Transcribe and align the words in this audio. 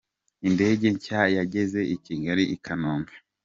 Indege 0.47 0.85
nshya 0.95 1.21
yageze 1.37 1.79
i 1.95 1.97
Kigali 2.03 2.43
ikanombe 2.55 3.13